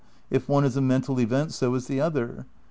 If 0.31 0.49
one 0.49 0.65
is 0.65 0.75
a 0.75 0.81
mental 0.81 1.19
event 1.19 1.51
so 1.53 1.75
is 1.75 1.85
the 1.85 2.01
other. 2.01 2.47